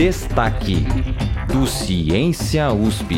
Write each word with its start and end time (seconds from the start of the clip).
Destaque 0.00 0.76
do 1.52 1.66
Ciência 1.66 2.72
USP. 2.72 3.16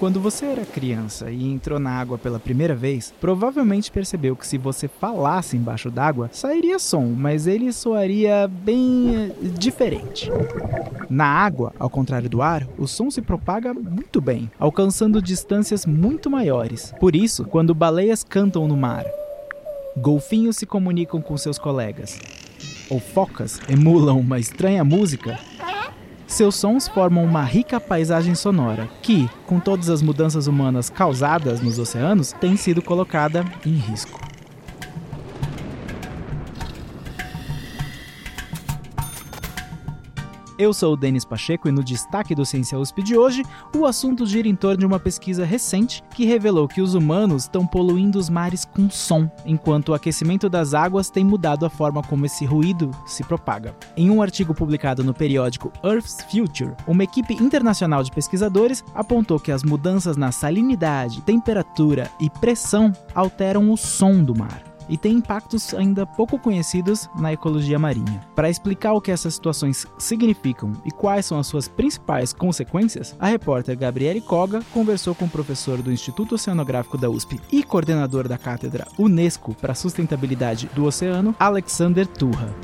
Quando 0.00 0.18
você 0.18 0.46
era 0.46 0.64
criança 0.64 1.30
e 1.30 1.52
entrou 1.52 1.78
na 1.78 1.90
água 1.90 2.16
pela 2.16 2.40
primeira 2.40 2.74
vez, 2.74 3.12
provavelmente 3.20 3.90
percebeu 3.90 4.34
que 4.34 4.46
se 4.46 4.56
você 4.56 4.88
falasse 4.88 5.54
embaixo 5.54 5.90
d'água, 5.90 6.30
sairia 6.32 6.78
som, 6.78 7.12
mas 7.14 7.46
ele 7.46 7.70
soaria 7.70 8.48
bem 8.48 9.16
eh, 9.16 9.32
diferente. 9.58 10.30
Na 11.10 11.26
água, 11.26 11.74
ao 11.78 11.90
contrário 11.90 12.30
do 12.30 12.40
ar, 12.40 12.66
o 12.78 12.88
som 12.88 13.10
se 13.10 13.20
propaga 13.20 13.74
muito 13.74 14.18
bem, 14.18 14.50
alcançando 14.58 15.20
distâncias 15.20 15.84
muito 15.84 16.30
maiores. 16.30 16.94
Por 16.98 17.14
isso, 17.14 17.44
quando 17.44 17.74
baleias 17.74 18.24
cantam 18.24 18.66
no 18.66 18.78
mar, 18.78 19.04
golfinhos 19.96 20.56
se 20.56 20.66
comunicam 20.66 21.20
com 21.20 21.36
seus 21.36 21.58
colegas, 21.58 22.18
ou 22.90 22.98
focas 22.98 23.60
emulam 23.68 24.18
uma 24.18 24.38
estranha 24.38 24.84
música, 24.84 25.38
seus 26.26 26.56
sons 26.56 26.88
formam 26.88 27.24
uma 27.24 27.44
rica 27.44 27.78
paisagem 27.78 28.34
sonora 28.34 28.88
que, 29.02 29.28
com 29.46 29.60
todas 29.60 29.88
as 29.88 30.02
mudanças 30.02 30.46
humanas 30.46 30.90
causadas 30.90 31.60
nos 31.60 31.78
oceanos, 31.78 32.32
tem 32.32 32.56
sido 32.56 32.82
colocada 32.82 33.44
em 33.64 33.74
risco. 33.74 34.23
Eu 40.64 40.72
sou 40.72 40.94
o 40.94 40.96
Denis 40.96 41.26
Pacheco 41.26 41.68
e 41.68 41.70
no 41.70 41.84
destaque 41.84 42.34
do 42.34 42.46
Ciência 42.46 42.78
USP 42.78 43.02
de 43.02 43.18
hoje, 43.18 43.42
o 43.76 43.84
assunto 43.84 44.24
gira 44.24 44.48
em 44.48 44.56
torno 44.56 44.78
de 44.78 44.86
uma 44.86 44.98
pesquisa 44.98 45.44
recente 45.44 46.02
que 46.14 46.24
revelou 46.24 46.66
que 46.66 46.80
os 46.80 46.94
humanos 46.94 47.42
estão 47.42 47.66
poluindo 47.66 48.18
os 48.18 48.30
mares 48.30 48.64
com 48.64 48.88
som, 48.88 49.30
enquanto 49.44 49.90
o 49.90 49.94
aquecimento 49.94 50.48
das 50.48 50.72
águas 50.72 51.10
tem 51.10 51.22
mudado 51.22 51.66
a 51.66 51.68
forma 51.68 52.02
como 52.02 52.24
esse 52.24 52.46
ruído 52.46 52.90
se 53.04 53.22
propaga. 53.22 53.76
Em 53.94 54.08
um 54.08 54.22
artigo 54.22 54.54
publicado 54.54 55.04
no 55.04 55.12
periódico 55.12 55.70
Earth's 55.84 56.24
Future, 56.30 56.72
uma 56.86 57.04
equipe 57.04 57.34
internacional 57.34 58.02
de 58.02 58.10
pesquisadores 58.10 58.82
apontou 58.94 59.38
que 59.38 59.52
as 59.52 59.62
mudanças 59.62 60.16
na 60.16 60.32
salinidade, 60.32 61.20
temperatura 61.20 62.10
e 62.18 62.30
pressão 62.30 62.90
alteram 63.14 63.70
o 63.70 63.76
som 63.76 64.24
do 64.24 64.34
mar 64.34 64.73
e 64.88 64.96
tem 64.96 65.14
impactos 65.14 65.74
ainda 65.74 66.06
pouco 66.06 66.38
conhecidos 66.38 67.08
na 67.18 67.32
ecologia 67.32 67.78
marinha. 67.78 68.20
Para 68.34 68.50
explicar 68.50 68.92
o 68.92 69.00
que 69.00 69.10
essas 69.10 69.34
situações 69.34 69.86
significam 69.98 70.72
e 70.84 70.90
quais 70.90 71.26
são 71.26 71.38
as 71.38 71.46
suas 71.46 71.68
principais 71.68 72.32
consequências, 72.32 73.16
a 73.18 73.26
repórter 73.26 73.78
Gabriele 73.78 74.20
Koga 74.20 74.62
conversou 74.72 75.14
com 75.14 75.26
o 75.26 75.30
professor 75.30 75.80
do 75.80 75.92
Instituto 75.92 76.34
Oceanográfico 76.34 76.98
da 76.98 77.10
USP 77.10 77.40
e 77.52 77.62
coordenador 77.62 78.28
da 78.28 78.38
cátedra 78.38 78.86
Unesco 78.98 79.54
para 79.54 79.72
a 79.72 79.74
Sustentabilidade 79.76 80.70
do 80.74 80.84
Oceano, 80.84 81.34
Alexander 81.38 82.06
Turra. 82.06 82.54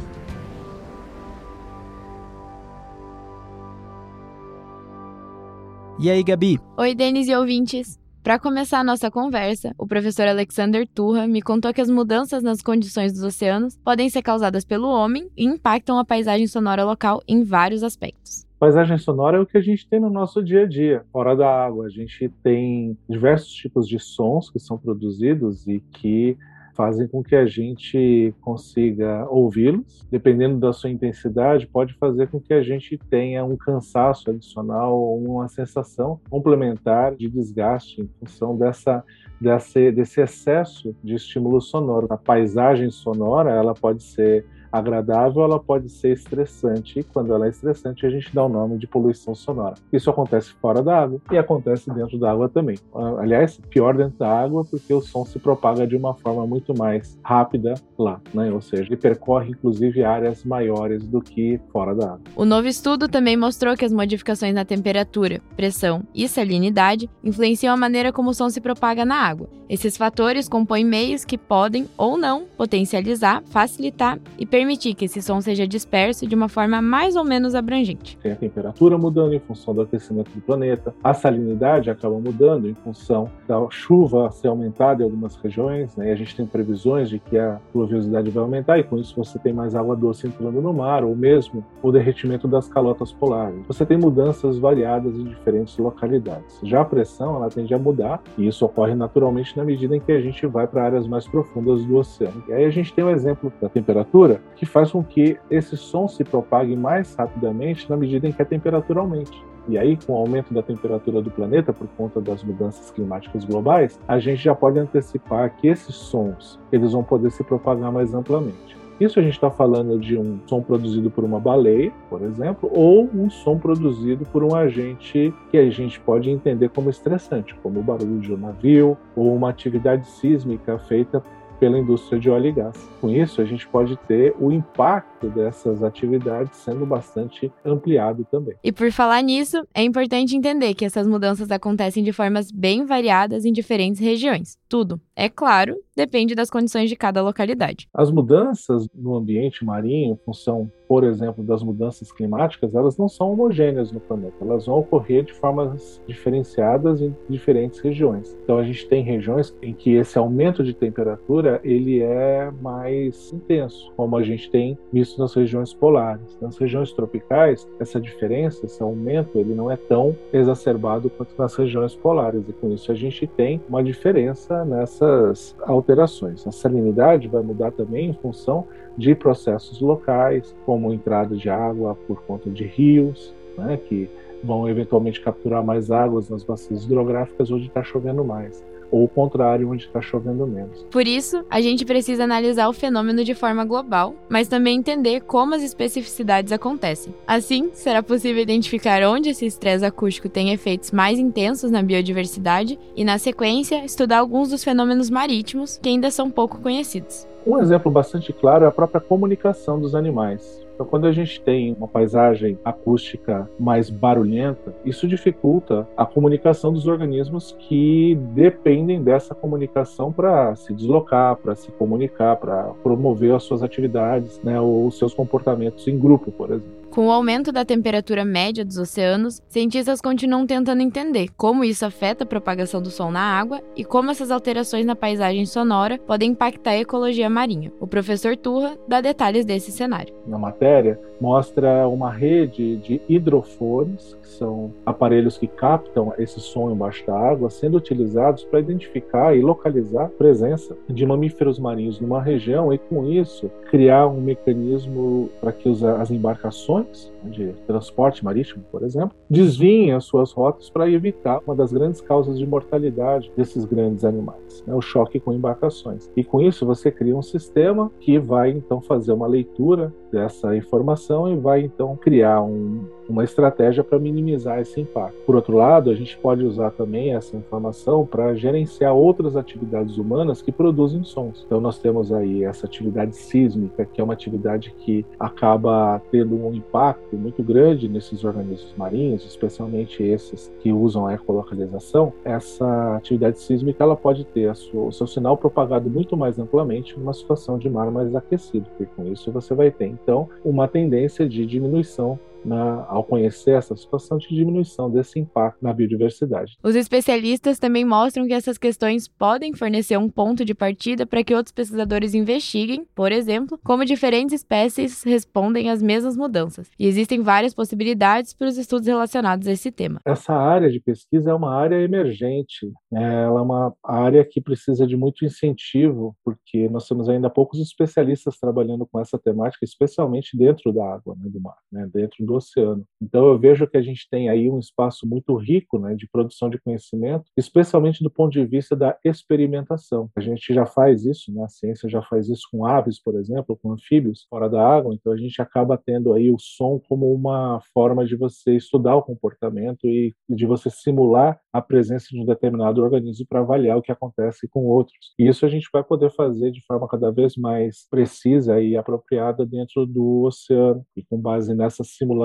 E 5.98 6.08
aí, 6.08 6.22
Gabi? 6.22 6.58
Oi, 6.78 6.94
Denis 6.94 7.28
e 7.28 7.34
ouvintes. 7.36 7.99
Para 8.22 8.38
começar 8.38 8.80
a 8.80 8.84
nossa 8.84 9.10
conversa, 9.10 9.74
o 9.78 9.86
professor 9.86 10.28
Alexander 10.28 10.86
Turra 10.86 11.26
me 11.26 11.40
contou 11.40 11.72
que 11.72 11.80
as 11.80 11.88
mudanças 11.88 12.42
nas 12.42 12.60
condições 12.60 13.14
dos 13.14 13.22
oceanos 13.22 13.78
podem 13.78 14.10
ser 14.10 14.20
causadas 14.20 14.62
pelo 14.62 14.88
homem 14.88 15.30
e 15.34 15.46
impactam 15.46 15.98
a 15.98 16.04
paisagem 16.04 16.46
sonora 16.46 16.84
local 16.84 17.22
em 17.26 17.42
vários 17.42 17.82
aspectos. 17.82 18.46
Paisagem 18.58 18.98
sonora 18.98 19.38
é 19.38 19.40
o 19.40 19.46
que 19.46 19.56
a 19.56 19.62
gente 19.62 19.88
tem 19.88 19.98
no 19.98 20.10
nosso 20.10 20.42
dia 20.42 20.64
a 20.64 20.66
dia, 20.66 21.02
fora 21.10 21.34
da 21.34 21.48
água. 21.48 21.86
A 21.86 21.88
gente 21.88 22.28
tem 22.42 22.94
diversos 23.08 23.54
tipos 23.54 23.88
de 23.88 23.98
sons 23.98 24.50
que 24.50 24.58
são 24.58 24.76
produzidos 24.76 25.66
e 25.66 25.80
que 25.80 26.36
fazem 26.80 27.06
com 27.06 27.22
que 27.22 27.36
a 27.36 27.44
gente 27.44 28.34
consiga 28.40 29.26
ouvi-los. 29.28 30.02
Dependendo 30.10 30.58
da 30.58 30.72
sua 30.72 30.88
intensidade, 30.88 31.66
pode 31.66 31.92
fazer 31.92 32.28
com 32.28 32.40
que 32.40 32.54
a 32.54 32.62
gente 32.62 32.96
tenha 32.96 33.44
um 33.44 33.54
cansaço 33.54 34.30
adicional 34.30 34.98
ou 34.98 35.22
uma 35.22 35.46
sensação 35.46 36.18
complementar 36.30 37.14
de 37.14 37.28
desgaste 37.28 38.00
em 38.00 38.08
função 38.18 38.56
dessa 38.56 39.04
desse, 39.38 40.22
excesso 40.22 40.96
de 41.04 41.16
estímulo 41.16 41.60
sonoro. 41.60 42.06
A 42.08 42.16
paisagem 42.16 42.90
sonora 42.90 43.50
ela 43.50 43.74
pode 43.74 44.02
ser 44.02 44.46
agradável, 44.72 45.42
ela 45.42 45.58
pode 45.58 45.88
ser 45.88 46.12
estressante. 46.12 47.00
E 47.00 47.02
quando 47.02 47.32
ela 47.32 47.46
é 47.46 47.50
estressante, 47.50 48.06
a 48.06 48.10
gente 48.10 48.34
dá 48.34 48.44
o 48.44 48.48
nome 48.48 48.78
de 48.78 48.86
poluição 48.86 49.34
sonora. 49.34 49.74
Isso 49.92 50.10
acontece 50.10 50.52
fora 50.60 50.82
da 50.82 51.02
água 51.02 51.20
e 51.30 51.38
acontece 51.38 51.90
dentro 51.90 52.18
da 52.18 52.30
água 52.30 52.48
também. 52.48 52.78
Aliás, 53.18 53.60
pior 53.70 53.96
dentro 53.96 54.18
da 54.18 54.28
água 54.28 54.64
porque 54.64 54.92
o 54.92 55.00
som 55.00 55.24
se 55.24 55.38
propaga 55.38 55.86
de 55.86 55.96
uma 55.96 56.14
forma 56.14 56.46
muito 56.46 56.76
mais 56.76 57.18
rápida 57.22 57.74
lá, 57.98 58.20
né? 58.32 58.52
Ou 58.52 58.60
seja, 58.60 58.84
ele 58.84 58.96
percorre 58.96 59.50
inclusive 59.50 60.04
áreas 60.04 60.44
maiores 60.44 61.06
do 61.06 61.20
que 61.20 61.60
fora 61.72 61.94
da 61.94 62.12
água. 62.12 62.20
O 62.36 62.44
novo 62.44 62.68
estudo 62.68 63.08
também 63.08 63.36
mostrou 63.36 63.76
que 63.76 63.84
as 63.84 63.92
modificações 63.92 64.54
na 64.54 64.64
temperatura, 64.64 65.40
pressão 65.56 66.02
e 66.14 66.28
salinidade 66.28 67.08
influenciam 67.22 67.74
a 67.74 67.76
maneira 67.76 68.12
como 68.12 68.30
o 68.30 68.34
som 68.34 68.48
se 68.48 68.60
propaga 68.60 69.04
na 69.04 69.16
água. 69.16 69.48
Esses 69.68 69.96
fatores 69.96 70.48
compõem 70.48 70.84
meios 70.84 71.24
que 71.24 71.38
podem 71.38 71.88
ou 71.96 72.18
não 72.18 72.44
potencializar, 72.56 73.42
facilitar 73.46 74.18
e 74.38 74.44
permitir 74.60 74.92
que 74.92 75.06
esse 75.06 75.22
som 75.22 75.40
seja 75.40 75.66
disperso 75.66 76.26
de 76.26 76.34
uma 76.34 76.46
forma 76.46 76.82
mais 76.82 77.16
ou 77.16 77.24
menos 77.24 77.54
abrangente. 77.54 78.18
Tem 78.22 78.32
a 78.32 78.36
temperatura 78.36 78.98
mudando 78.98 79.32
em 79.32 79.38
função 79.38 79.74
do 79.74 79.80
aquecimento 79.80 80.30
do 80.32 80.40
planeta, 80.42 80.94
a 81.02 81.14
salinidade 81.14 81.88
acaba 81.88 82.18
mudando 82.18 82.68
em 82.68 82.74
função 82.74 83.30
da 83.48 83.58
chuva 83.70 84.30
ser 84.30 84.48
aumentada 84.48 85.02
em 85.02 85.04
algumas 85.04 85.34
regiões, 85.36 85.96
né? 85.96 86.08
e 86.08 86.12
a 86.12 86.14
gente 86.14 86.36
tem 86.36 86.44
previsões 86.44 87.08
de 87.08 87.18
que 87.18 87.38
a 87.38 87.58
pluviosidade 87.72 88.28
vai 88.28 88.42
aumentar, 88.42 88.78
e 88.78 88.84
com 88.84 88.98
isso 88.98 89.16
você 89.16 89.38
tem 89.38 89.50
mais 89.50 89.74
água 89.74 89.96
doce 89.96 90.26
entrando 90.26 90.60
no 90.60 90.74
mar, 90.74 91.04
ou 91.04 91.16
mesmo 91.16 91.64
o 91.82 91.90
derretimento 91.90 92.46
das 92.46 92.68
calotas 92.68 93.10
polares. 93.12 93.66
Você 93.66 93.86
tem 93.86 93.96
mudanças 93.96 94.58
variadas 94.58 95.16
em 95.16 95.24
diferentes 95.24 95.78
localidades. 95.78 96.60
Já 96.64 96.82
a 96.82 96.84
pressão, 96.84 97.36
ela 97.36 97.48
tende 97.48 97.72
a 97.72 97.78
mudar, 97.78 98.22
e 98.36 98.46
isso 98.46 98.62
ocorre 98.66 98.94
naturalmente 98.94 99.56
na 99.56 99.64
medida 99.64 99.96
em 99.96 100.00
que 100.00 100.12
a 100.12 100.20
gente 100.20 100.46
vai 100.46 100.66
para 100.66 100.84
áreas 100.84 101.06
mais 101.06 101.26
profundas 101.26 101.82
do 101.82 101.96
oceano. 101.96 102.44
E 102.46 102.52
aí 102.52 102.66
a 102.66 102.70
gente 102.70 102.92
tem 102.92 103.02
um 103.02 103.10
exemplo 103.10 103.50
da 103.58 103.70
temperatura, 103.70 104.42
que 104.56 104.66
faz 104.66 104.92
com 104.92 105.02
que 105.02 105.38
esse 105.50 105.76
som 105.76 106.06
se 106.06 106.24
propague 106.24 106.76
mais 106.76 107.14
rapidamente 107.14 107.88
na 107.88 107.96
medida 107.96 108.28
em 108.28 108.32
que 108.32 108.42
a 108.42 108.44
temperatura 108.44 109.00
aumente. 109.00 109.42
E 109.68 109.78
aí, 109.78 109.96
com 109.96 110.14
o 110.14 110.16
aumento 110.16 110.52
da 110.52 110.62
temperatura 110.62 111.22
do 111.22 111.30
planeta 111.30 111.72
por 111.72 111.86
conta 111.96 112.20
das 112.20 112.42
mudanças 112.42 112.90
climáticas 112.90 113.44
globais, 113.44 113.98
a 114.08 114.18
gente 114.18 114.42
já 114.42 114.54
pode 114.54 114.78
antecipar 114.78 115.54
que 115.56 115.68
esses 115.68 115.94
sons 115.94 116.58
eles 116.72 116.92
vão 116.92 117.04
poder 117.04 117.30
se 117.30 117.44
propagar 117.44 117.92
mais 117.92 118.14
amplamente. 118.14 118.80
Isso 119.00 119.18
a 119.18 119.22
gente 119.22 119.32
está 119.32 119.50
falando 119.50 119.98
de 119.98 120.18
um 120.18 120.38
som 120.46 120.60
produzido 120.60 121.10
por 121.10 121.24
uma 121.24 121.40
baleia, 121.40 121.90
por 122.10 122.20
exemplo, 122.20 122.70
ou 122.70 123.08
um 123.14 123.30
som 123.30 123.56
produzido 123.58 124.26
por 124.26 124.44
um 124.44 124.54
agente 124.54 125.32
que 125.50 125.56
a 125.56 125.70
gente 125.70 125.98
pode 125.98 126.28
entender 126.28 126.68
como 126.68 126.90
estressante, 126.90 127.54
como 127.62 127.80
o 127.80 127.82
barulho 127.82 128.18
de 128.18 128.34
um 128.34 128.36
navio 128.36 128.98
ou 129.16 129.34
uma 129.34 129.48
atividade 129.48 130.06
sísmica 130.06 130.78
feita 130.80 131.22
pela 131.60 131.78
indústria 131.78 132.18
de 132.18 132.30
óleo 132.30 132.48
e 132.48 132.52
gás. 132.52 132.90
Com 133.00 133.10
isso, 133.10 133.40
a 133.40 133.44
gente 133.44 133.68
pode 133.68 133.96
ter 133.96 134.34
o 134.40 134.50
impacto 134.50 135.09
dessas 135.28 135.82
atividades 135.82 136.56
sendo 136.58 136.86
bastante 136.86 137.52
ampliado 137.64 138.26
também. 138.30 138.54
E 138.62 138.72
por 138.72 138.90
falar 138.92 139.22
nisso, 139.22 139.62
é 139.74 139.82
importante 139.82 140.36
entender 140.36 140.74
que 140.74 140.84
essas 140.84 141.06
mudanças 141.06 141.50
acontecem 141.50 142.02
de 142.02 142.12
formas 142.12 142.50
bem 142.50 142.84
variadas 142.84 143.44
em 143.44 143.52
diferentes 143.52 144.00
regiões. 144.00 144.58
Tudo, 144.68 145.00
é 145.16 145.28
claro, 145.28 145.76
depende 145.96 146.34
das 146.34 146.50
condições 146.50 146.88
de 146.88 146.96
cada 146.96 147.22
localidade. 147.22 147.88
As 147.92 148.10
mudanças 148.10 148.88
no 148.94 149.14
ambiente 149.16 149.64
marinho, 149.64 150.14
em 150.14 150.24
função 150.24 150.70
por 150.90 151.04
exemplo, 151.04 151.44
das 151.44 151.62
mudanças 151.62 152.10
climáticas, 152.10 152.74
elas 152.74 152.98
não 152.98 153.08
são 153.08 153.32
homogêneas 153.32 153.92
no 153.92 154.00
planeta. 154.00 154.34
Elas 154.40 154.66
vão 154.66 154.80
ocorrer 154.80 155.22
de 155.22 155.32
formas 155.32 156.02
diferenciadas 156.04 157.00
em 157.00 157.14
diferentes 157.28 157.78
regiões. 157.78 158.36
Então 158.42 158.58
a 158.58 158.64
gente 158.64 158.88
tem 158.88 159.00
regiões 159.00 159.56
em 159.62 159.72
que 159.72 159.94
esse 159.94 160.18
aumento 160.18 160.64
de 160.64 160.74
temperatura 160.74 161.60
ele 161.62 162.02
é 162.02 162.50
mais 162.60 163.32
intenso, 163.32 163.92
como 163.96 164.16
a 164.16 164.24
gente 164.24 164.50
tem 164.50 164.76
visto 165.10 165.18
nas 165.18 165.34
regiões 165.34 165.72
polares. 165.72 166.38
Nas 166.40 166.56
regiões 166.56 166.92
tropicais, 166.92 167.66
essa 167.78 168.00
diferença, 168.00 168.64
esse 168.64 168.82
aumento, 168.82 169.38
ele 169.38 169.54
não 169.54 169.70
é 169.70 169.76
tão 169.76 170.16
exacerbado 170.32 171.10
quanto 171.10 171.34
nas 171.36 171.54
regiões 171.54 171.94
polares. 171.94 172.48
E 172.48 172.52
com 172.52 172.72
isso 172.72 172.92
a 172.92 172.94
gente 172.94 173.26
tem 173.26 173.60
uma 173.68 173.82
diferença 173.82 174.64
nessas 174.64 175.56
alterações. 175.62 176.46
A 176.46 176.52
salinidade 176.52 177.28
vai 177.28 177.42
mudar 177.42 177.72
também 177.72 178.10
em 178.10 178.14
função 178.14 178.66
de 178.96 179.14
processos 179.14 179.80
locais, 179.80 180.54
como 180.64 180.92
entrada 180.92 181.36
de 181.36 181.48
água 181.48 181.96
por 182.06 182.22
conta 182.22 182.50
de 182.50 182.64
rios, 182.64 183.34
né, 183.56 183.78
que 183.88 184.08
vão 184.42 184.68
eventualmente 184.68 185.20
capturar 185.20 185.64
mais 185.64 185.90
águas 185.90 186.28
nas 186.28 186.42
bacias 186.42 186.84
hidrográficas 186.84 187.50
onde 187.50 187.66
está 187.66 187.82
chovendo 187.82 188.24
mais 188.24 188.62
ou 188.90 189.04
o 189.04 189.08
contrário, 189.08 189.70
onde 189.70 189.84
está 189.84 190.00
chovendo 190.00 190.46
menos. 190.46 190.84
Por 190.90 191.06
isso, 191.06 191.44
a 191.48 191.60
gente 191.60 191.84
precisa 191.84 192.24
analisar 192.24 192.68
o 192.68 192.72
fenômeno 192.72 193.24
de 193.24 193.34
forma 193.34 193.64
global, 193.64 194.14
mas 194.28 194.48
também 194.48 194.78
entender 194.78 195.20
como 195.20 195.54
as 195.54 195.62
especificidades 195.62 196.52
acontecem. 196.52 197.14
Assim, 197.26 197.70
será 197.72 198.02
possível 198.02 198.42
identificar 198.42 199.02
onde 199.04 199.30
esse 199.30 199.46
estresse 199.46 199.84
acústico 199.84 200.28
tem 200.28 200.52
efeitos 200.52 200.90
mais 200.90 201.18
intensos 201.18 201.70
na 201.70 201.82
biodiversidade 201.82 202.78
e, 202.96 203.04
na 203.04 203.18
sequência, 203.18 203.84
estudar 203.84 204.18
alguns 204.18 204.50
dos 204.50 204.64
fenômenos 204.64 205.10
marítimos 205.10 205.78
que 205.78 205.88
ainda 205.88 206.10
são 206.10 206.30
pouco 206.30 206.60
conhecidos. 206.60 207.26
Um 207.46 207.58
exemplo 207.58 207.90
bastante 207.90 208.32
claro 208.32 208.64
é 208.64 208.68
a 208.68 208.72
própria 208.72 209.00
comunicação 209.00 209.80
dos 209.80 209.94
animais. 209.94 210.60
Então, 210.80 210.88
quando 210.88 211.06
a 211.06 211.12
gente 211.12 211.38
tem 211.42 211.74
uma 211.74 211.86
paisagem 211.86 212.58
acústica 212.64 213.46
mais 213.58 213.90
barulhenta, 213.90 214.74
isso 214.82 215.06
dificulta 215.06 215.86
a 215.94 216.06
comunicação 216.06 216.72
dos 216.72 216.86
organismos 216.86 217.54
que 217.58 218.18
dependem 218.32 219.02
dessa 219.02 219.34
comunicação 219.34 220.10
para 220.10 220.56
se 220.56 220.72
deslocar, 220.72 221.36
para 221.36 221.54
se 221.54 221.70
comunicar, 221.72 222.36
para 222.36 222.72
promover 222.82 223.34
as 223.34 223.42
suas 223.42 223.62
atividades, 223.62 224.40
né, 224.42 224.58
ou 224.58 224.86
os 224.86 224.96
seus 224.96 225.12
comportamentos 225.12 225.86
em 225.86 225.98
grupo, 225.98 226.32
por 226.32 226.48
exemplo. 226.48 226.79
Com 226.90 227.06
o 227.06 227.12
aumento 227.12 227.52
da 227.52 227.64
temperatura 227.64 228.24
média 228.24 228.64
dos 228.64 228.76
oceanos, 228.76 229.40
cientistas 229.46 230.00
continuam 230.00 230.44
tentando 230.44 230.82
entender 230.82 231.28
como 231.36 231.62
isso 231.62 231.86
afeta 231.86 232.24
a 232.24 232.26
propagação 232.26 232.82
do 232.82 232.90
som 232.90 233.12
na 233.12 233.20
água 233.20 233.60
e 233.76 233.84
como 233.84 234.10
essas 234.10 234.32
alterações 234.32 234.84
na 234.84 234.96
paisagem 234.96 235.46
sonora 235.46 236.00
podem 236.04 236.32
impactar 236.32 236.72
a 236.72 236.78
ecologia 236.78 237.30
marinha. 237.30 237.70
O 237.78 237.86
professor 237.86 238.36
Turra 238.36 238.76
dá 238.88 239.00
detalhes 239.00 239.44
desse 239.44 239.70
cenário. 239.70 240.12
Na 240.26 240.36
matéria, 240.36 240.98
mostra 241.20 241.86
uma 241.86 242.10
rede 242.10 242.78
de 242.78 243.00
hidrofones, 243.08 244.16
que 244.20 244.28
são 244.28 244.72
aparelhos 244.84 245.38
que 245.38 245.46
captam 245.46 246.12
esse 246.18 246.40
som 246.40 246.70
embaixo 246.72 247.06
da 247.06 247.16
água, 247.16 247.50
sendo 247.50 247.76
utilizados 247.76 248.42
para 248.42 248.58
identificar 248.58 249.36
e 249.36 249.40
localizar 249.40 250.06
a 250.06 250.08
presença 250.08 250.76
de 250.88 251.06
mamíferos 251.06 251.58
marinhos 251.58 252.00
numa 252.00 252.20
região 252.20 252.72
e, 252.72 252.78
com 252.78 253.06
isso, 253.06 253.48
criar 253.70 254.08
um 254.08 254.20
mecanismo 254.20 255.28
para 255.40 255.52
que 255.52 255.68
as 256.00 256.10
embarcações 256.10 256.79
de 257.24 257.52
transporte 257.66 258.24
marítimo, 258.24 258.64
por 258.70 258.82
exemplo, 258.82 259.16
desviem 259.28 259.92
as 259.92 260.04
suas 260.04 260.32
rotas 260.32 260.70
para 260.70 260.90
evitar 260.90 261.40
uma 261.46 261.54
das 261.54 261.72
grandes 261.72 262.00
causas 262.00 262.38
de 262.38 262.46
mortalidade 262.46 263.30
desses 263.36 263.64
grandes 263.64 264.04
animais, 264.04 264.64
né, 264.66 264.74
o 264.74 264.80
choque 264.80 265.20
com 265.20 265.32
embarcações. 265.32 266.10
E 266.16 266.24
com 266.24 266.40
isso 266.40 266.66
você 266.66 266.90
cria 266.90 267.16
um 267.16 267.22
sistema 267.22 267.90
que 268.00 268.18
vai 268.18 268.50
então 268.50 268.80
fazer 268.80 269.12
uma 269.12 269.26
leitura 269.26 269.92
dessa 270.10 270.56
informação 270.56 271.32
e 271.32 271.36
vai 271.36 271.60
então 271.62 271.96
criar 271.96 272.42
um, 272.42 272.84
uma 273.08 273.24
estratégia 273.24 273.82
para 273.82 273.98
minimizar 273.98 274.60
esse 274.60 274.80
impacto. 274.80 275.16
Por 275.26 275.34
outro 275.34 275.56
lado, 275.56 275.90
a 275.90 275.94
gente 275.94 276.16
pode 276.18 276.44
usar 276.44 276.70
também 276.70 277.14
essa 277.14 277.36
informação 277.36 278.06
para 278.06 278.34
gerenciar 278.34 278.94
outras 278.94 279.36
atividades 279.36 279.98
humanas 279.98 280.40
que 280.40 280.52
produzem 280.52 281.04
sons. 281.04 281.44
Então 281.46 281.60
nós 281.60 281.78
temos 281.78 282.12
aí 282.12 282.44
essa 282.44 282.66
atividade 282.66 283.16
sísmica, 283.16 283.84
que 283.84 284.00
é 284.00 284.04
uma 284.04 284.12
atividade 284.12 284.74
que 284.78 285.04
acaba 285.18 286.00
tendo 286.10 286.34
um 286.36 286.54
impacto 286.54 287.16
muito 287.16 287.42
grande 287.42 287.88
nesses 287.88 288.24
organismos 288.24 288.74
marinhos, 288.76 289.24
especialmente 289.24 290.02
esses 290.02 290.52
que 290.60 290.72
usam 290.72 291.06
a 291.06 291.14
ecolocalização. 291.14 292.12
Essa 292.24 292.96
atividade 292.96 293.38
sísmica 293.38 293.82
ela 293.82 293.96
pode 293.96 294.24
ter 294.24 294.54
sua, 294.54 294.84
o 294.84 294.92
seu 294.92 295.06
sinal 295.06 295.36
propagado 295.36 295.90
muito 295.90 296.16
mais 296.16 296.38
amplamente 296.38 296.98
numa 296.98 297.12
situação 297.12 297.58
de 297.58 297.68
mar 297.68 297.90
mais 297.90 298.14
aquecido, 298.14 298.66
e 298.78 298.86
com 298.86 299.06
isso 299.06 299.30
você 299.32 299.54
vai 299.54 299.70
ter 299.70 299.86
então 300.02 300.28
uma 300.44 300.66
tendência 300.68 301.28
de 301.28 301.44
diminuição 301.46 302.18
na, 302.44 302.86
ao 302.88 303.04
conhecer 303.04 303.52
essa 303.52 303.76
situação 303.76 304.18
de 304.18 304.28
diminuição 304.28 304.90
desse 304.90 305.18
impacto 305.18 305.62
na 305.62 305.72
biodiversidade. 305.72 306.56
Os 306.62 306.74
especialistas 306.74 307.58
também 307.58 307.84
mostram 307.84 308.26
que 308.26 308.32
essas 308.32 308.58
questões 308.58 309.08
podem 309.08 309.54
fornecer 309.54 309.96
um 309.96 310.08
ponto 310.08 310.44
de 310.44 310.54
partida 310.54 311.06
para 311.06 311.22
que 311.22 311.34
outros 311.34 311.52
pesquisadores 311.52 312.14
investiguem, 312.14 312.86
por 312.94 313.12
exemplo, 313.12 313.58
como 313.64 313.84
diferentes 313.84 314.34
espécies 314.34 315.02
respondem 315.02 315.70
às 315.70 315.82
mesmas 315.82 316.16
mudanças. 316.16 316.70
E 316.78 316.86
existem 316.86 317.20
várias 317.22 317.54
possibilidades 317.54 318.32
para 318.32 318.48
os 318.48 318.56
estudos 318.56 318.86
relacionados 318.86 319.46
a 319.46 319.52
esse 319.52 319.70
tema. 319.70 320.00
Essa 320.04 320.32
área 320.32 320.70
de 320.70 320.80
pesquisa 320.80 321.30
é 321.30 321.34
uma 321.34 321.54
área 321.54 321.80
emergente, 321.82 322.70
né? 322.90 323.24
ela 323.24 323.40
é 323.40 323.42
uma 323.42 323.74
área 323.82 324.24
que 324.24 324.40
precisa 324.40 324.86
de 324.86 324.96
muito 324.96 325.24
incentivo, 325.24 326.16
porque 326.24 326.68
nós 326.68 326.86
temos 326.86 327.08
ainda 327.08 327.30
poucos 327.30 327.60
especialistas 327.60 328.38
trabalhando 328.38 328.86
com 328.86 329.00
essa 329.00 329.18
temática, 329.18 329.64
especialmente 329.64 330.36
dentro 330.36 330.72
da 330.72 330.94
água, 330.94 331.16
né, 331.16 331.28
do 331.28 331.40
mar, 331.40 331.56
né, 331.70 331.88
dentro 331.92 332.24
do 332.30 332.36
oceano. 332.36 332.84
Então 333.02 333.26
eu 333.26 333.38
vejo 333.38 333.66
que 333.66 333.76
a 333.76 333.82
gente 333.82 334.06
tem 334.08 334.28
aí 334.28 334.48
um 334.48 334.58
espaço 334.58 335.06
muito 335.06 335.34
rico 335.36 335.78
né, 335.78 335.94
de 335.94 336.08
produção 336.08 336.48
de 336.48 336.60
conhecimento, 336.60 337.24
especialmente 337.36 338.02
do 338.02 338.10
ponto 338.10 338.32
de 338.32 338.44
vista 338.44 338.76
da 338.76 338.96
experimentação. 339.04 340.08
A 340.16 340.20
gente 340.20 340.54
já 340.54 340.64
faz 340.64 341.04
isso, 341.04 341.32
né, 341.32 341.44
a 341.44 341.48
ciência 341.48 341.88
já 341.88 342.02
faz 342.02 342.28
isso 342.28 342.46
com 342.50 342.64
aves, 342.64 343.02
por 343.02 343.16
exemplo, 343.16 343.58
com 343.60 343.72
anfíbios 343.72 344.26
fora 344.30 344.48
da 344.48 344.64
água, 344.64 344.94
então 344.94 345.12
a 345.12 345.16
gente 345.16 345.42
acaba 345.42 345.76
tendo 345.76 346.12
aí 346.12 346.30
o 346.30 346.38
som 346.38 346.80
como 346.88 347.12
uma 347.12 347.60
forma 347.74 348.04
de 348.06 348.16
você 348.16 348.54
estudar 348.54 348.94
o 348.96 349.02
comportamento 349.02 349.86
e 349.86 350.14
de 350.28 350.46
você 350.46 350.70
simular 350.70 351.40
a 351.52 351.60
presença 351.60 352.06
de 352.10 352.20
um 352.20 352.24
determinado 352.24 352.82
organismo 352.82 353.26
para 353.28 353.40
avaliar 353.40 353.76
o 353.76 353.82
que 353.82 353.90
acontece 353.90 354.46
com 354.48 354.66
outros. 354.66 354.96
E 355.18 355.26
isso 355.26 355.44
a 355.44 355.48
gente 355.48 355.68
vai 355.72 355.82
poder 355.82 356.10
fazer 356.12 356.50
de 356.50 356.64
forma 356.64 356.86
cada 356.86 357.10
vez 357.10 357.36
mais 357.36 357.88
precisa 357.90 358.60
e 358.60 358.76
apropriada 358.76 359.44
dentro 359.44 359.84
do 359.86 360.22
oceano. 360.22 360.84
E 360.96 361.02
com 361.04 361.18
base 361.20 361.54
nessa 361.54 361.82
simulação 361.82 362.19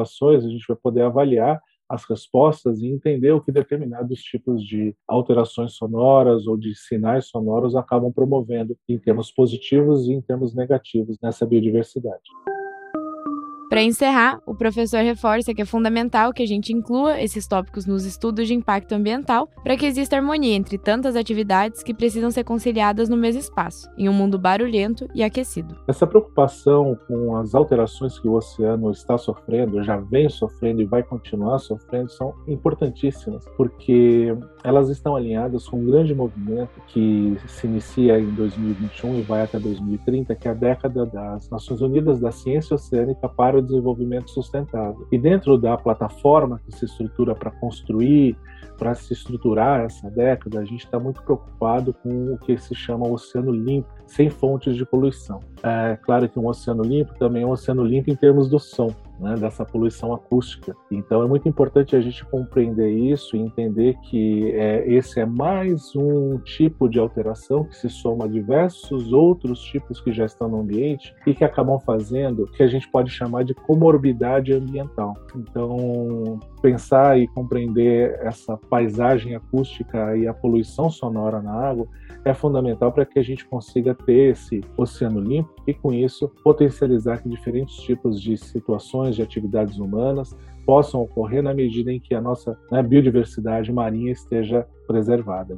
a 0.46 0.50
gente 0.50 0.66
vai 0.68 0.78
poder 0.78 1.02
avaliar 1.02 1.62
as 1.88 2.04
respostas 2.06 2.82
e 2.82 2.88
entender 2.88 3.32
o 3.32 3.42
que 3.42 3.52
determinados 3.52 4.22
tipos 4.22 4.64
de 4.64 4.96
alterações 5.08 5.74
sonoras 5.74 6.48
ou 6.48 6.58
de 6.58 6.74
sinais 6.76 7.28
sonoros 7.28 7.76
acabam 7.76 8.12
promovendo 8.12 8.76
em 8.90 8.98
termos 8.98 9.32
positivos 9.32 10.08
e 10.08 10.14
em 10.14 10.22
termos 10.22 10.56
negativos 10.56 11.18
nessa 11.22 11.46
biodiversidade. 11.46 12.24
Para 13.76 13.84
encerrar, 13.84 14.40
o 14.46 14.56
professor 14.56 15.02
reforça 15.02 15.54
que 15.54 15.62
é 15.62 15.66
fundamental 15.66 16.32
que 16.32 16.42
a 16.42 16.48
gente 16.48 16.72
inclua 16.72 17.20
esses 17.22 17.46
tópicos 17.46 17.86
nos 17.86 18.06
estudos 18.06 18.48
de 18.48 18.54
impacto 18.54 18.94
ambiental 18.94 19.50
para 19.62 19.76
que 19.76 19.86
exista 19.86 20.16
harmonia 20.16 20.56
entre 20.56 20.78
tantas 20.78 21.14
atividades 21.14 21.84
que 21.84 21.94
precisam 21.94 22.32
ser 22.32 22.46
conciliadas 22.46 23.10
no 23.10 23.18
mesmo 23.18 23.42
espaço, 23.42 23.90
em 23.98 24.08
um 24.08 24.14
mundo 24.14 24.40
barulhento 24.40 25.10
e 25.14 25.22
aquecido. 25.22 25.76
Essa 25.90 26.08
preocupação 26.08 26.98
com 27.06 27.36
as 27.36 27.54
alterações 27.54 28.18
que 28.18 28.30
o 28.30 28.36
oceano 28.36 28.92
está 28.92 29.18
sofrendo, 29.18 29.84
já 29.84 29.98
vem 29.98 30.30
sofrendo 30.30 30.82
e 30.82 30.86
vai 30.86 31.04
continuar 31.04 31.60
sofrendo, 31.60 32.10
são 32.10 32.34
importantíssimas, 32.48 33.44
porque 33.58 34.34
elas 34.64 34.90
estão 34.90 35.18
alinhadas 35.18 35.68
com 35.68 35.82
um 35.82 35.86
grande 35.86 36.16
movimento 36.16 36.82
que 36.88 37.38
se 37.46 37.68
inicia 37.68 38.18
em 38.18 38.30
2021 38.36 39.20
e 39.20 39.22
vai 39.22 39.42
até 39.42 39.60
2030, 39.60 40.34
que 40.34 40.48
é 40.48 40.52
a 40.52 40.54
década 40.54 41.06
das 41.06 41.50
Nações 41.50 41.82
Unidas 41.82 42.22
da 42.22 42.32
Ciência 42.32 42.76
Oceânica 42.76 43.28
para 43.28 43.60
o 43.60 43.65
desenvolvimento 43.66 44.30
sustentável. 44.32 45.08
E 45.12 45.18
dentro 45.18 45.58
da 45.58 45.78
plataforma 45.78 46.60
que 46.66 46.72
se 46.72 46.86
estrutura 46.86 47.36
para 47.36 47.52
construir, 47.52 48.38
para 48.78 48.94
se 48.94 49.14
estruturar 49.14 49.82
essa 49.82 50.10
década, 50.10 50.60
a 50.60 50.66
gente 50.66 50.86
está 50.86 51.00
muito 51.00 51.22
preocupado 51.22 51.94
com 51.94 52.34
o 52.34 52.38
que 52.38 52.58
se 52.58 52.76
chama 52.76 53.08
oceano 53.08 53.52
limpo, 53.52 53.90
sem 54.06 54.30
fontes 54.30 54.76
de 54.76 54.86
poluição. 54.86 55.40
É 55.64 55.98
claro 56.02 56.30
que 56.30 56.40
um 56.40 56.48
oceano 56.48 56.84
limpo 56.84 57.14
também 57.18 57.44
é 57.44 57.46
um 57.46 57.52
oceano 57.52 57.84
limpo 57.84 58.10
em 58.10 58.16
termos 58.16 58.50
do 58.50 58.60
som 58.60 58.94
né, 59.20 59.36
dessa 59.36 59.66
poluição 59.66 60.14
acústica. 60.14 60.76
Então 60.92 61.24
é 61.24 61.28
muito 61.28 61.48
importante 61.48 61.96
a 61.96 62.02
gente 62.02 62.26
compreender 62.26 62.90
isso 62.90 63.36
e 63.36 63.40
entender 63.40 63.96
que 64.10 64.52
é, 64.52 64.88
esse 64.92 65.20
é 65.20 65.26
mais 65.26 65.96
um 65.96 66.38
tipo 66.40 66.90
de 66.90 67.00
alteração 67.00 67.64
que 67.64 67.76
se 67.76 67.90
soma 67.90 68.26
a 68.26 68.28
diversos 68.28 69.12
outros 69.14 69.62
tipos 69.62 70.02
que 70.02 70.12
já 70.12 70.26
estão 70.26 70.48
no 70.48 70.60
ambiente 70.60 71.14
e 71.26 71.34
que 71.34 71.44
acabam 71.44 71.80
fazendo 71.80 72.46
que 72.48 72.64
a 72.64 72.68
gente 72.68 72.90
pode 72.90 73.10
chamar 73.10 73.44
de 73.44 73.54
comorbidade 73.54 74.54
ambiental. 74.54 75.14
Então 75.36 76.40
pensar 76.62 77.20
e 77.20 77.28
compreender 77.28 78.20
essa 78.22 78.58
paisagem 78.58 79.36
acústica 79.36 80.18
e 80.18 80.28
a 80.28 80.34
poluição 80.34 80.90
sonora 80.90 81.42
na 81.42 81.54
água 81.54 81.88
é 82.24 82.34
fundamental 82.34 82.92
para 82.92 83.06
que 83.06 83.20
a 83.20 83.24
gente 83.24 83.46
consiga 83.46 83.94
ter 83.94 84.32
esse 84.32 84.62
oceano 84.76 85.20
limpo 85.20 85.54
e, 85.68 85.74
com 85.76 85.94
isso, 85.94 86.28
potencializar 86.44 87.22
que 87.22 87.30
diferentes 87.30 87.76
tipos 87.78 88.20
de 88.20 88.36
situações, 88.36 89.05
de 89.14 89.22
atividades 89.22 89.78
humanas 89.78 90.34
possam 90.66 91.02
ocorrer 91.02 91.44
na 91.44 91.54
medida 91.54 91.92
em 91.92 92.00
que 92.00 92.16
a 92.16 92.22
nossa 92.22 92.58
né, 92.72 92.82
biodiversidade 92.82 93.72
marinha 93.72 94.12
esteja 94.12 94.66
preservada. 94.88 95.58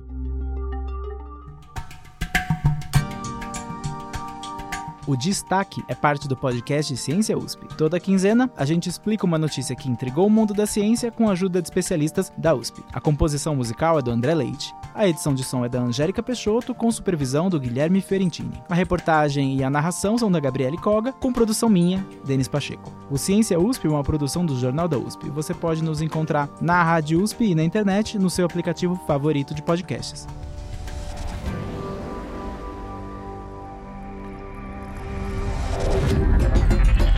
O 5.08 5.16
Destaque 5.16 5.82
é 5.88 5.96
parte 5.96 6.28
do 6.28 6.36
podcast 6.36 6.98
Ciência 6.98 7.38
USP. 7.38 7.66
Toda 7.78 7.98
quinzena, 7.98 8.52
a 8.58 8.66
gente 8.66 8.90
explica 8.90 9.26
uma 9.26 9.38
notícia 9.38 9.74
que 9.74 9.90
intrigou 9.90 10.28
o 10.28 10.30
mundo 10.30 10.54
da 10.54 10.66
ciência 10.66 11.10
com 11.10 11.30
a 11.30 11.32
ajuda 11.32 11.62
de 11.62 11.68
especialistas 11.70 12.30
da 12.38 12.54
USP. 12.54 12.84
A 12.92 13.00
composição 13.00 13.56
musical 13.56 13.98
é 13.98 14.02
do 14.02 14.12
André 14.12 14.36
Leite. 14.36 14.76
A 14.94 15.08
edição 15.08 15.34
de 15.34 15.46
som 15.46 15.64
é 15.64 15.70
da 15.70 15.80
Angélica 15.80 16.22
Peixoto, 16.22 16.76
com 16.76 16.92
supervisão 16.92 17.50
do 17.50 17.58
Guilherme 17.58 18.02
Ferentini. 18.02 18.62
A 18.68 18.76
reportagem 18.76 19.56
e 19.56 19.64
a 19.64 19.70
narração 19.70 20.18
são 20.18 20.30
da 20.30 20.42
Gabriele 20.42 20.78
Koga, 20.78 21.14
com 21.14 21.32
produção 21.32 21.70
minha, 21.70 22.06
Denis 22.26 22.50
Pacheco. 22.50 22.92
O 23.10 23.18
Ciência 23.18 23.58
USP 23.58 23.88
é 23.88 23.90
uma 23.90 24.04
produção 24.04 24.46
do 24.46 24.60
Jornal 24.60 24.90
da 24.90 24.98
USP. 24.98 25.30
Você 25.30 25.54
pode 25.54 25.82
nos 25.82 26.02
encontrar 26.02 26.50
na 26.60 26.84
Rádio 26.84 27.24
USP 27.24 27.46
e 27.46 27.56
na 27.56 27.64
internet 27.64 28.20
no 28.20 28.30
seu 28.30 28.46
aplicativo 28.46 29.00
favorito 29.08 29.56
de 29.56 29.62
podcasts. 29.62 30.28